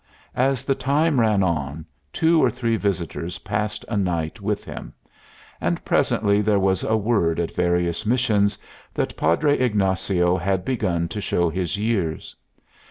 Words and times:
As 0.33 0.65
the 0.65 0.73
time 0.73 1.19
ran 1.19 1.43
on, 1.43 1.85
two 2.11 2.43
or 2.43 2.49
three 2.49 2.75
visitors 2.75 3.37
passed 3.37 3.85
a 3.87 3.95
night 3.95 4.41
with 4.41 4.65
him; 4.65 4.93
and 5.61 5.85
presently 5.85 6.41
there 6.41 6.57
was 6.57 6.81
a 6.83 6.97
word 6.97 7.39
at 7.39 7.53
various 7.55 8.03
missions 8.03 8.57
that 8.95 9.15
Padre 9.15 9.59
Ignacio 9.59 10.37
had 10.37 10.65
begun 10.65 11.07
to 11.09 11.21
show 11.21 11.51
his 11.51 11.77
years. 11.77 12.35